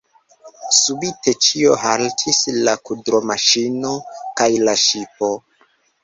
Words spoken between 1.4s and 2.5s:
ĉio haltis: